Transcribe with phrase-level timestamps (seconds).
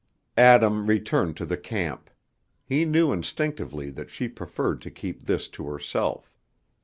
[0.39, 2.09] Adam returned to the camp;
[2.65, 6.35] he knew instinctively that she preferred to keep this to herself.